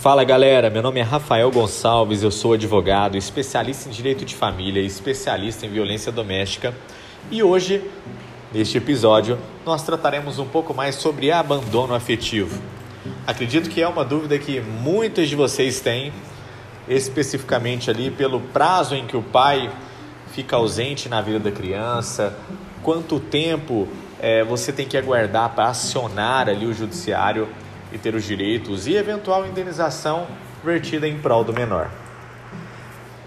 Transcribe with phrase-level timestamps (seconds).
[0.00, 4.80] Fala galera, meu nome é Rafael Gonçalves, eu sou advogado, especialista em direito de família,
[4.80, 6.72] especialista em violência doméstica.
[7.30, 7.84] E hoje,
[8.50, 12.62] neste episódio, nós trataremos um pouco mais sobre abandono afetivo.
[13.26, 16.14] Acredito que é uma dúvida que muitos de vocês têm,
[16.88, 19.70] especificamente ali pelo prazo em que o pai
[20.32, 22.38] fica ausente na vida da criança,
[22.82, 23.86] quanto tempo
[24.18, 27.46] é, você tem que aguardar para acionar ali o judiciário
[27.92, 30.26] e ter os direitos e eventual indenização
[30.64, 31.90] vertida em prol do menor.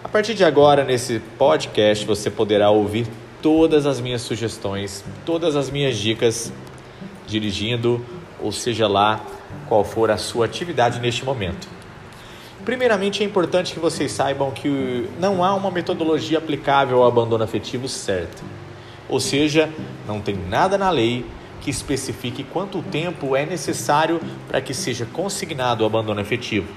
[0.03, 3.07] A partir de agora, nesse podcast, você poderá ouvir
[3.41, 6.51] todas as minhas sugestões, todas as minhas dicas,
[7.25, 8.03] dirigindo,
[8.39, 9.21] ou seja lá
[9.67, 11.67] qual for a sua atividade neste momento.
[12.63, 17.89] Primeiramente, é importante que vocês saibam que não há uma metodologia aplicável ao abandono afetivo
[17.89, 18.43] certo.
[19.09, 19.69] Ou seja,
[20.07, 21.25] não tem nada na lei
[21.63, 26.67] que especifique quanto tempo é necessário para que seja consignado o abandono efetivo.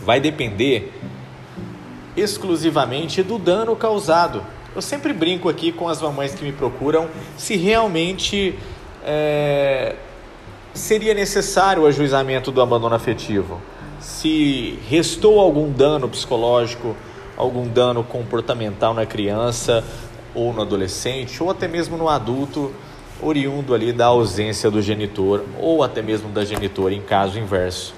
[0.00, 0.92] Vai depender
[2.16, 4.42] exclusivamente do dano causado.
[4.74, 8.56] Eu sempre brinco aqui com as mamães que me procuram se realmente
[9.04, 9.96] é,
[10.72, 13.60] seria necessário o ajuizamento do abandono afetivo.
[13.98, 16.94] Se restou algum dano psicológico,
[17.36, 19.82] algum dano comportamental na criança
[20.34, 22.72] ou no adolescente, ou até mesmo no adulto
[23.22, 27.94] oriundo ali da ausência do genitor ou até mesmo da genitora em caso inverso.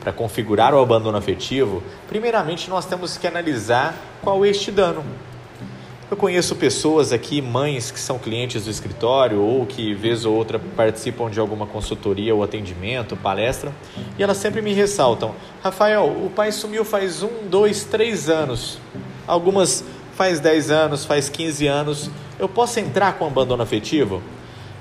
[0.00, 5.04] Para configurar o abandono afetivo, primeiramente nós temos que analisar qual é este dano.
[6.10, 10.60] Eu conheço pessoas aqui, mães que são clientes do escritório ou que vez ou outra
[10.76, 13.72] participam de alguma consultoria ou atendimento, palestra,
[14.18, 18.78] e elas sempre me ressaltam: Rafael, o pai sumiu faz um, dois, três anos.
[19.26, 19.82] Algumas
[20.14, 24.22] faz 10 anos, faz 15 anos, eu posso entrar com abandono afetivo?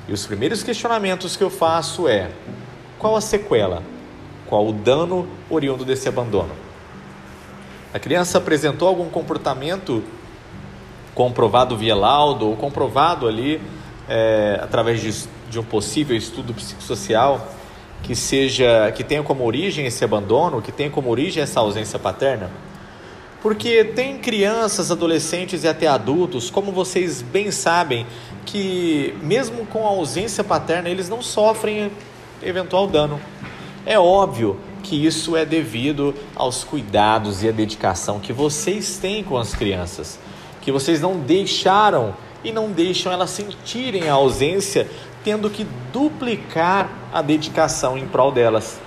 [0.07, 2.31] E os primeiros questionamentos que eu faço é:
[2.99, 3.83] qual a sequela?
[4.47, 6.51] Qual o dano oriundo desse abandono?
[7.93, 10.03] A criança apresentou algum comportamento
[11.13, 13.61] comprovado via laudo ou comprovado ali
[14.09, 17.47] é, através de, de um possível estudo psicossocial
[18.01, 22.51] que seja que tenha como origem esse abandono, que tenha como origem essa ausência paterna?
[23.43, 28.07] Porque tem crianças, adolescentes e até adultos, como vocês bem sabem,
[28.45, 31.91] que mesmo com a ausência paterna, eles não sofrem
[32.41, 33.19] eventual dano.
[33.85, 39.37] É óbvio que isso é devido aos cuidados e à dedicação que vocês têm com
[39.37, 40.17] as crianças,
[40.61, 42.15] que vocês não deixaram
[42.45, 44.89] e não deixam elas sentirem a ausência,
[45.21, 48.79] tendo que duplicar a dedicação em prol delas.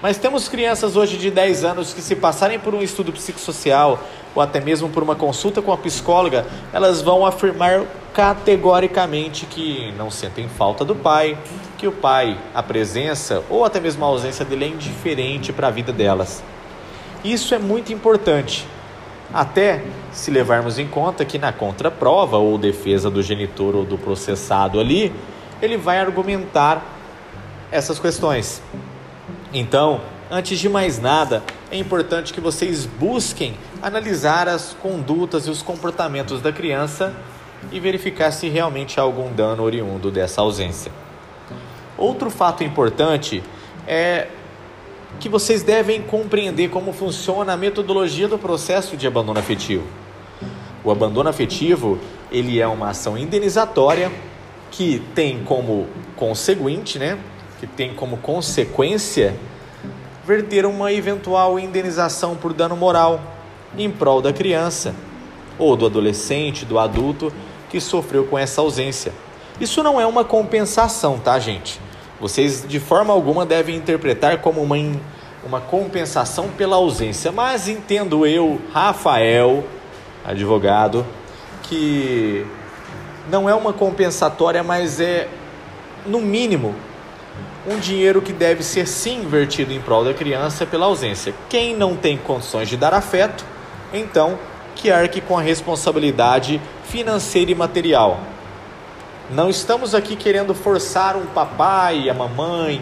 [0.00, 3.98] Mas temos crianças hoje de 10 anos que, se passarem por um estudo psicossocial
[4.32, 7.82] ou até mesmo por uma consulta com a psicóloga, elas vão afirmar
[8.14, 11.36] categoricamente que não sentem falta do pai,
[11.76, 15.70] que o pai, a presença ou até mesmo a ausência dele é indiferente para a
[15.70, 16.44] vida delas.
[17.24, 18.64] Isso é muito importante,
[19.34, 19.82] até
[20.12, 25.12] se levarmos em conta que na contraprova ou defesa do genitor ou do processado ali,
[25.60, 26.84] ele vai argumentar
[27.72, 28.62] essas questões.
[29.52, 35.62] Então, antes de mais nada, é importante que vocês busquem analisar as condutas e os
[35.62, 37.14] comportamentos da criança
[37.72, 40.92] e verificar se realmente há algum dano oriundo dessa ausência.
[41.96, 43.42] Outro fato importante
[43.86, 44.28] é
[45.18, 49.84] que vocês devem compreender como funciona a metodologia do processo de abandono afetivo.
[50.84, 51.98] O abandono afetivo,
[52.30, 54.12] ele é uma ação indenizatória
[54.70, 57.18] que tem como conseguinte, né,
[57.58, 59.34] que tem como consequência
[60.24, 63.20] verter uma eventual indenização por dano moral
[63.76, 64.94] em prol da criança
[65.58, 67.32] ou do adolescente, do adulto
[67.70, 69.12] que sofreu com essa ausência.
[69.60, 71.80] Isso não é uma compensação, tá, gente?
[72.20, 74.76] Vocês de forma alguma devem interpretar como uma,
[75.44, 79.64] uma compensação pela ausência, mas entendo eu, Rafael,
[80.24, 81.06] advogado,
[81.62, 82.46] que
[83.30, 85.28] não é uma compensatória, mas é,
[86.06, 86.74] no mínimo,
[87.68, 91.34] um dinheiro que deve ser sim invertido em prol da criança pela ausência.
[91.48, 93.44] Quem não tem condições de dar afeto,
[93.92, 94.38] então
[94.74, 98.20] que arque com a responsabilidade financeira e material.
[99.30, 102.80] Não estamos aqui querendo forçar um papai, a mamãe,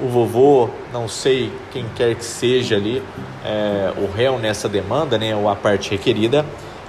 [0.00, 3.00] o vovô, não sei quem quer que seja ali,
[3.44, 6.44] é, o réu nessa demanda, né, ou a parte requerida,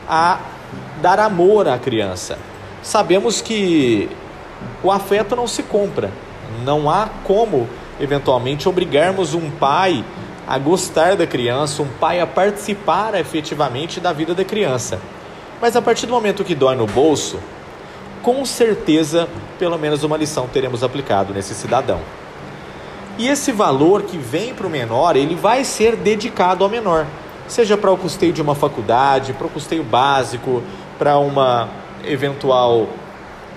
[0.10, 0.40] a
[1.02, 2.40] dar amor à criança.
[2.82, 4.10] Sabemos que
[4.82, 6.10] o afeto não se compra,
[6.64, 7.68] não há como,
[8.00, 10.04] eventualmente, obrigarmos um pai
[10.48, 15.00] a gostar da criança, um pai a participar efetivamente da vida da criança.
[15.62, 17.40] Mas a partir do momento que dói no bolso,
[18.22, 19.28] com certeza,
[19.58, 22.00] pelo menos uma lição teremos aplicado nesse cidadão.
[23.18, 27.06] E esse valor que vem para o menor, ele vai ser dedicado ao menor,
[27.48, 30.62] seja para o custeio de uma faculdade, para o custeio básico,
[31.00, 31.70] para uma
[32.04, 32.88] eventual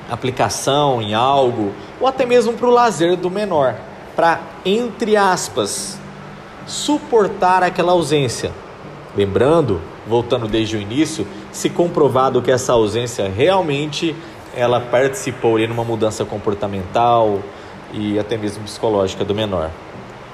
[0.08, 3.74] aplicação em algo, ou até mesmo para o lazer do menor,
[4.16, 5.98] para, entre aspas,
[6.66, 8.50] suportar aquela ausência.
[9.16, 14.14] Lembrando, voltando desde o início, se comprovado que essa ausência realmente
[14.54, 17.40] ela participou em numa mudança comportamental
[17.92, 19.70] e até mesmo psicológica do menor.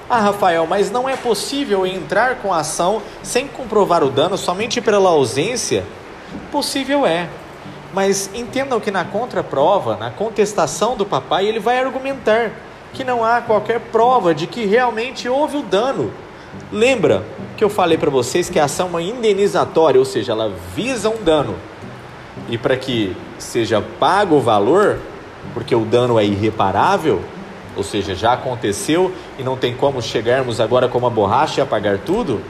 [0.09, 4.81] Ah, Rafael, mas não é possível entrar com a ação sem comprovar o dano somente
[4.81, 5.85] pela ausência?
[6.53, 7.29] Possível é.
[7.95, 12.51] Mas entendam que na contraprova, na contestação do papai, ele vai argumentar
[12.93, 16.13] que não há qualquer prova de que realmente houve o dano.
[16.73, 17.25] Lembra
[17.57, 21.23] que eu falei para vocês que a ação é indenizatória, ou seja, ela visa um
[21.23, 21.55] dano.
[22.49, 24.99] E para que seja pago o valor,
[25.53, 27.23] porque o dano é irreparável,
[27.77, 31.99] ou seja, já aconteceu e não tem como chegarmos agora com uma borracha e apagar
[31.99, 32.41] tudo,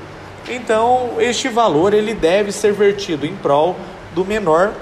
[0.49, 3.77] então este valor ele deve ser vertido em prol
[4.15, 4.73] do menor,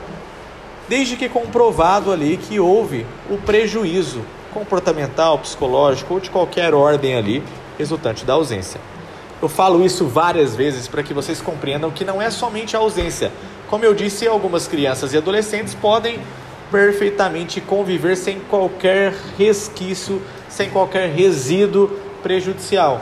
[0.93, 4.21] desde que comprovado ali que houve o prejuízo
[4.53, 7.43] comportamental, psicológico ou de qualquer ordem ali
[7.79, 8.79] resultante da ausência.
[9.41, 13.33] Eu falo isso várias vezes para que vocês compreendam que não é somente a ausência.
[13.71, 16.21] Como eu disse, algumas crianças e adolescentes podem
[16.71, 21.89] perfeitamente conviver sem qualquer resquício, sem qualquer resíduo
[22.23, 23.01] prejudicial.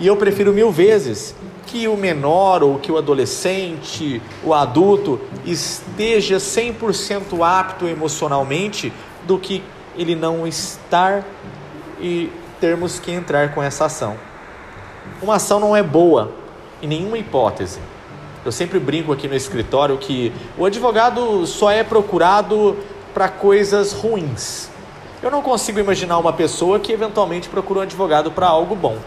[0.00, 6.36] E eu prefiro mil vezes que o menor ou que o adolescente, o adulto, esteja
[6.36, 8.92] 100% apto emocionalmente
[9.26, 9.62] do que
[9.96, 11.24] ele não estar
[12.00, 12.30] e
[12.60, 14.16] termos que entrar com essa ação.
[15.22, 16.32] Uma ação não é boa
[16.82, 17.78] em nenhuma hipótese.
[18.44, 22.76] Eu sempre brinco aqui no escritório que o advogado só é procurado
[23.14, 24.68] para coisas ruins.
[25.22, 28.98] Eu não consigo imaginar uma pessoa que eventualmente procura um advogado para algo bom.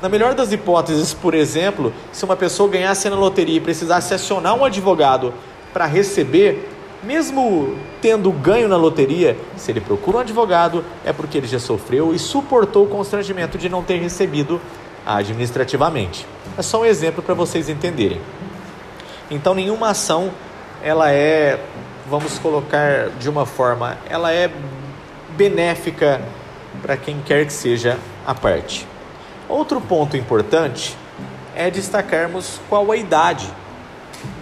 [0.00, 4.54] Na melhor das hipóteses, por exemplo, se uma pessoa ganhasse na loteria e precisasse acionar
[4.54, 5.32] um advogado
[5.72, 6.68] para receber,
[7.02, 12.14] mesmo tendo ganho na loteria, se ele procura um advogado, é porque ele já sofreu
[12.14, 14.60] e suportou o constrangimento de não ter recebido
[15.06, 16.26] administrativamente.
[16.58, 18.20] É só um exemplo para vocês entenderem.
[19.30, 20.30] Então, nenhuma ação
[20.82, 21.58] ela é,
[22.08, 24.50] vamos colocar de uma forma, ela é
[25.36, 26.20] benéfica
[26.82, 28.86] para quem quer que seja a parte.
[29.48, 30.96] Outro ponto importante
[31.54, 33.48] é destacarmos qual a idade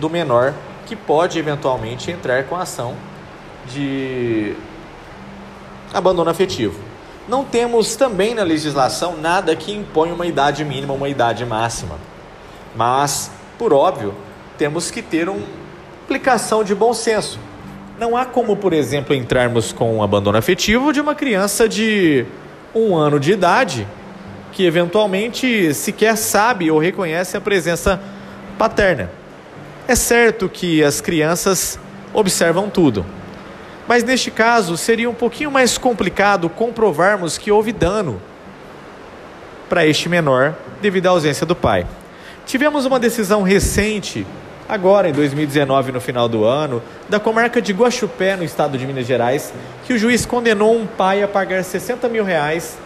[0.01, 0.55] do menor
[0.87, 2.95] que pode eventualmente entrar com a ação
[3.67, 4.55] de
[5.93, 6.79] abandono afetivo.
[7.29, 11.97] Não temos também na legislação nada que impõe uma idade mínima, uma idade máxima.
[12.75, 14.15] Mas, por óbvio,
[14.59, 15.47] temos que ter uma
[16.05, 17.39] aplicação de bom senso.
[17.99, 22.27] Não há como, por exemplo, entrarmos com um abandono afetivo de uma criança de
[22.75, 23.87] um ano de idade
[24.55, 28.01] que eventualmente sequer sabe ou reconhece a presença
[28.57, 29.11] paterna.
[29.89, 31.79] É certo que as crianças
[32.15, 33.05] observam tudo,
[33.89, 38.23] mas neste caso seria um pouquinho mais complicado comprovarmos que houve dano
[39.69, 41.85] para este menor devido à ausência do pai.
[42.47, 44.25] Tivemos uma decisão recente,
[44.69, 49.07] agora em 2019, no final do ano, da comarca de Guaxupé, no estado de Minas
[49.07, 49.53] Gerais,
[49.85, 52.79] que o juiz condenou um pai a pagar 60 mil reais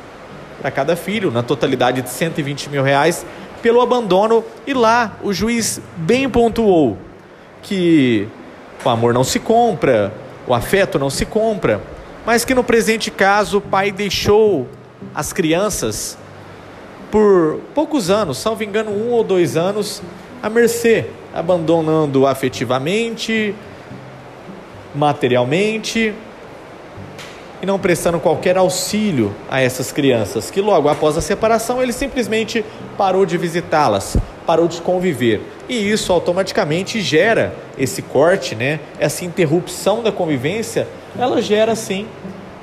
[0.60, 3.24] para cada filho, na totalidade de 120 mil reais,
[3.62, 4.44] pelo abandono.
[4.66, 6.98] E lá o juiz bem pontuou
[7.62, 8.28] que
[8.84, 10.12] o amor não se compra,
[10.46, 11.80] o afeto não se compra,
[12.24, 14.68] mas que no presente caso o pai deixou
[15.14, 16.18] as crianças
[17.10, 20.02] por poucos anos, salvo engano, um ou dois anos,
[20.42, 23.54] à mercê, abandonando afetivamente,
[24.94, 26.14] materialmente
[27.62, 32.64] e não prestando qualquer auxílio a essas crianças, que logo após a separação ele simplesmente
[32.96, 35.40] parou de visitá-las, parou de conviver.
[35.68, 38.80] E isso automaticamente gera esse corte, né?
[38.98, 40.88] Essa interrupção da convivência,
[41.18, 42.06] ela gera sim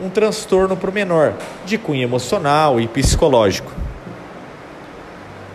[0.02, 1.34] um transtorno para o menor,
[1.66, 3.72] de cunho emocional e psicológico.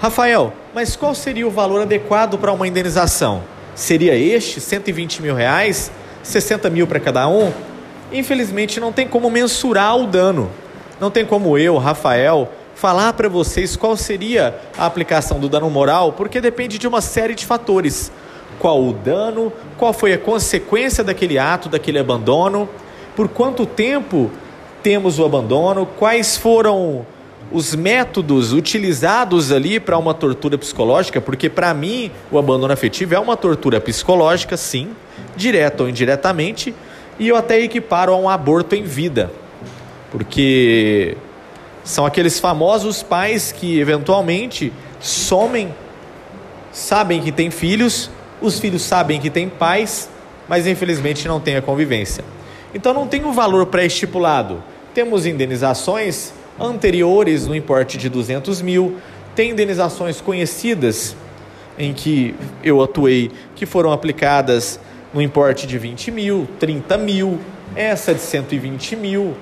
[0.00, 3.42] Rafael, mas qual seria o valor adequado para uma indenização?
[3.74, 5.90] Seria este 120 mil reais,
[6.22, 7.52] 60 mil para cada um?
[8.12, 10.50] Infelizmente não tem como mensurar o dano.
[11.00, 16.12] Não tem como eu, Rafael, falar para vocês qual seria a aplicação do dano moral,
[16.12, 18.10] porque depende de uma série de fatores.
[18.58, 22.68] Qual o dano, qual foi a consequência daquele ato, daquele abandono,
[23.14, 24.30] por quanto tempo
[24.82, 27.04] temos o abandono, quais foram
[27.52, 33.18] os métodos utilizados ali para uma tortura psicológica, porque para mim o abandono afetivo é
[33.18, 34.90] uma tortura psicológica, sim,
[35.36, 36.74] direta ou indiretamente,
[37.20, 39.30] e eu até equiparo a um aborto em vida,
[40.10, 41.16] porque
[41.84, 45.74] São aqueles famosos pais que eventualmente somem,
[46.70, 48.10] sabem que têm filhos,
[48.40, 50.08] os filhos sabem que têm pais,
[50.48, 52.22] mas infelizmente não tem a convivência.
[52.74, 54.62] Então não tem um valor pré-estipulado.
[54.94, 58.96] Temos indenizações anteriores no importe de 200 mil,
[59.34, 61.16] tem indenizações conhecidas
[61.78, 64.78] em que eu atuei que foram aplicadas
[65.12, 67.38] no importe de 20 mil, 30 mil,
[67.74, 69.36] essa de 120 mil,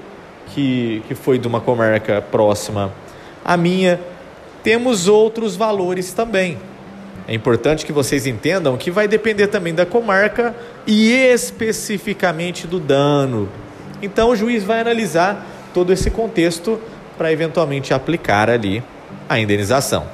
[0.49, 2.93] que, que foi de uma comarca próxima
[3.45, 4.01] à minha.
[4.63, 6.59] Temos outros valores também.
[7.27, 10.57] É importante que vocês entendam que vai depender também da comarca
[10.87, 13.49] e especificamente do dano.
[14.01, 16.81] Então o juiz vai analisar todo esse contexto
[17.19, 18.83] para eventualmente aplicar ali
[19.29, 20.07] a indenização.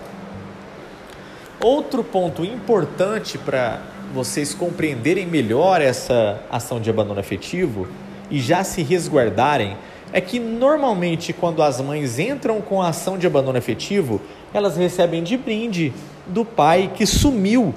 [1.61, 3.81] Outro ponto importante para
[4.15, 7.89] vocês compreenderem melhor essa ação de abandono afetivo
[8.31, 9.77] e já se resguardarem
[10.13, 14.21] é que normalmente quando as mães entram com a ação de abandono afetivo,
[14.53, 15.93] elas recebem de brinde
[16.29, 17.75] do pai que sumiu,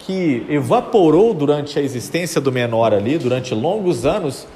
[0.00, 4.46] que evaporou durante a existência do menor ali, durante longos anos,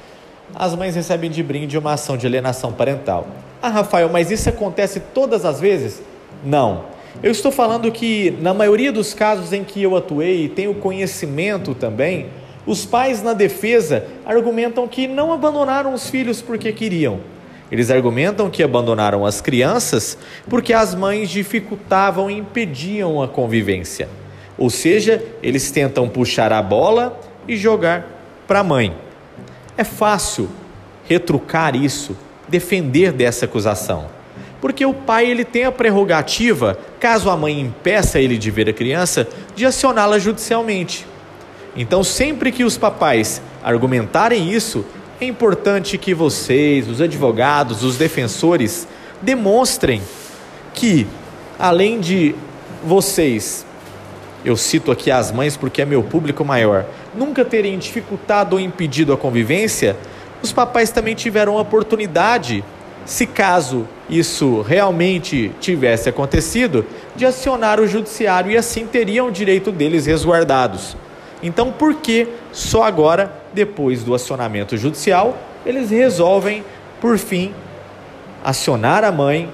[0.52, 3.28] as mães recebem de brinde uma ação de alienação parental.
[3.62, 6.02] Ah, Rafael, mas isso acontece todas as vezes?
[6.44, 6.91] Não.
[7.20, 11.74] Eu estou falando que, na maioria dos casos em que eu atuei e tenho conhecimento
[11.74, 12.28] também,
[12.64, 17.20] os pais na defesa argumentam que não abandonaram os filhos porque queriam.
[17.70, 20.16] Eles argumentam que abandonaram as crianças
[20.48, 24.08] porque as mães dificultavam e impediam a convivência.
[24.58, 28.06] Ou seja, eles tentam puxar a bola e jogar
[28.46, 28.94] para a mãe.
[29.76, 30.48] É fácil
[31.08, 32.16] retrucar isso,
[32.48, 34.06] defender dessa acusação.
[34.62, 38.72] Porque o pai ele tem a prerrogativa, caso a mãe impeça ele de ver a
[38.72, 41.04] criança, de acioná-la judicialmente.
[41.76, 44.84] Então, sempre que os papais argumentarem isso,
[45.20, 48.86] é importante que vocês, os advogados, os defensores,
[49.20, 50.00] demonstrem
[50.74, 51.08] que,
[51.58, 52.34] além de
[52.84, 53.66] vocês,
[54.44, 59.12] eu cito aqui as mães porque é meu público maior, nunca terem dificultado ou impedido
[59.12, 59.96] a convivência,
[60.40, 62.64] os papais também tiveram a oportunidade,
[63.04, 66.84] se caso isso realmente tivesse acontecido,
[67.16, 70.94] de acionar o judiciário e assim teriam o direito deles resguardados.
[71.42, 76.62] Então, por que só agora, depois do acionamento judicial, eles resolvem,
[77.00, 77.54] por fim,
[78.44, 79.48] acionar a mãe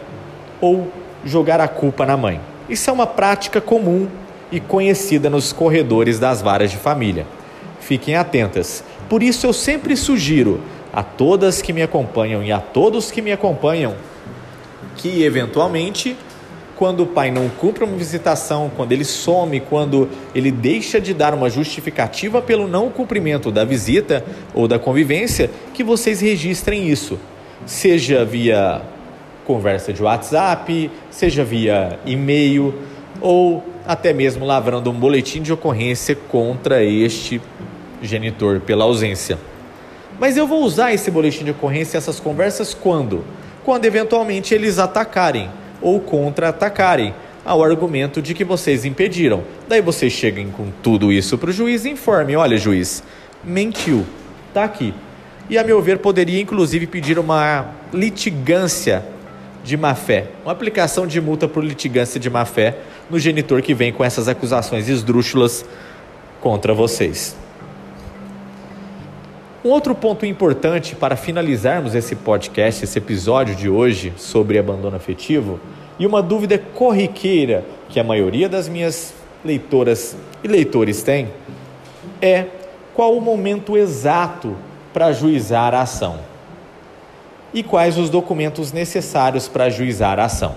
[0.60, 0.90] ou
[1.24, 2.40] jogar a culpa na mãe?
[2.68, 4.08] Isso é uma prática comum
[4.50, 7.26] e conhecida nos corredores das varas de família.
[7.78, 8.82] Fiquem atentas.
[9.08, 10.60] Por isso, eu sempre sugiro
[10.92, 13.94] a todas que me acompanham e a todos que me acompanham
[14.98, 16.14] que, eventualmente,
[16.76, 21.32] quando o pai não cumpre uma visitação, quando ele some, quando ele deixa de dar
[21.32, 27.18] uma justificativa pelo não cumprimento da visita ou da convivência, que vocês registrem isso,
[27.64, 28.82] seja via
[29.46, 32.74] conversa de WhatsApp, seja via e-mail
[33.20, 37.40] ou até mesmo lavrando um boletim de ocorrência contra este
[38.02, 39.38] genitor pela ausência.
[40.20, 43.24] Mas eu vou usar esse boletim de ocorrência, essas conversas quando?
[43.68, 45.50] Quando eventualmente eles atacarem
[45.82, 49.44] ou contra-atacarem ao argumento de que vocês impediram.
[49.68, 53.02] Daí vocês cheguem com tudo isso para o juiz e informem: olha, juiz,
[53.44, 54.06] mentiu,
[54.54, 54.94] tá aqui.
[55.50, 59.04] E a meu ver, poderia inclusive pedir uma litigância
[59.62, 62.78] de má fé, uma aplicação de multa por litigância de má fé
[63.10, 65.62] no genitor que vem com essas acusações esdrúxulas
[66.40, 67.36] contra vocês.
[69.68, 75.60] Um outro ponto importante para finalizarmos esse podcast, esse episódio de hoje sobre abandono afetivo,
[75.98, 79.12] e uma dúvida corriqueira que a maioria das minhas
[79.44, 81.28] leitoras e leitores tem,
[82.22, 82.46] é
[82.94, 84.56] qual o momento exato
[84.90, 86.18] para ajuizar a ação
[87.52, 90.54] e quais os documentos necessários para ajuizar a ação.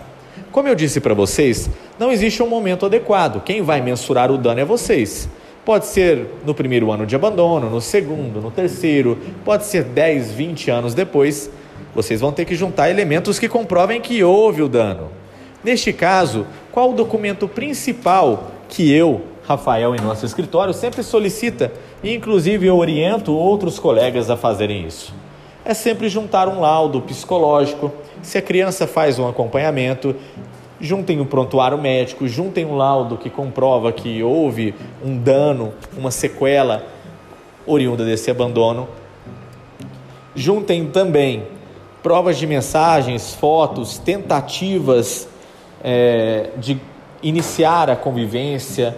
[0.54, 3.44] Como eu disse para vocês, não existe um momento adequado.
[3.44, 5.28] Quem vai mensurar o dano é vocês.
[5.64, 10.72] Pode ser no primeiro ano de abandono, no segundo, no terceiro, pode ser 10, 20
[10.72, 11.52] anos depois.
[11.94, 15.10] Vocês vão ter que juntar elementos que comprovem que houve o dano.
[15.64, 21.72] Neste caso, qual o documento principal que eu, Rafael, em nosso escritório, sempre solicita
[22.04, 25.14] e, inclusive, eu oriento outros colegas a fazerem isso?
[25.64, 27.92] É sempre juntar um laudo psicológico.
[28.24, 30.16] Se a criança faz um acompanhamento,
[30.82, 34.74] juntem o um prontuário médico, juntem um laudo que comprova que houve
[35.04, 36.86] um dano, uma sequela
[37.66, 38.90] oriunda desse abandono.
[40.36, 41.46] Juntem também
[42.02, 45.28] provas de mensagens, fotos, tentativas
[45.84, 46.80] é, de
[47.22, 48.98] iniciar a convivência.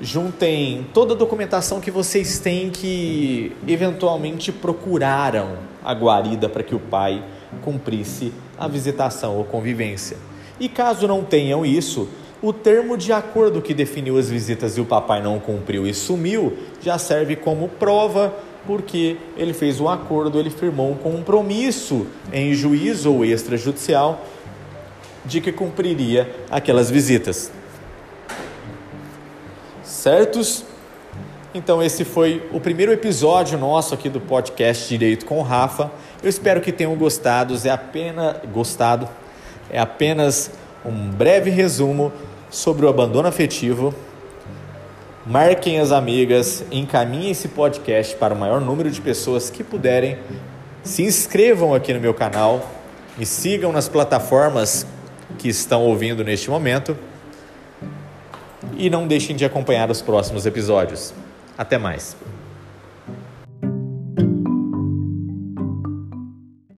[0.00, 6.80] Juntem toda a documentação que vocês têm que eventualmente procuraram a guarida para que o
[6.80, 7.22] pai
[7.62, 10.29] cumprisse a visitação ou convivência.
[10.60, 12.08] E caso não tenham isso,
[12.42, 16.56] o termo de acordo que definiu as visitas e o papai não cumpriu e sumiu
[16.80, 18.34] já serve como prova
[18.66, 24.24] porque ele fez um acordo, ele firmou um compromisso em juízo ou extrajudicial
[25.24, 27.50] de que cumpriria aquelas visitas.
[29.82, 30.64] Certos?
[31.52, 35.90] Então esse foi o primeiro episódio nosso aqui do podcast Direito com Rafa.
[36.22, 39.08] Eu espero que tenham gostado, é apenas gostado.
[39.72, 40.50] É apenas
[40.84, 42.12] um breve resumo
[42.50, 43.94] sobre o abandono afetivo.
[45.26, 50.18] Marquem as amigas, encaminhem esse podcast para o maior número de pessoas que puderem.
[50.82, 52.68] Se inscrevam aqui no meu canal,
[53.16, 54.86] me sigam nas plataformas
[55.38, 56.96] que estão ouvindo neste momento
[58.76, 61.12] e não deixem de acompanhar os próximos episódios.
[61.56, 62.16] Até mais.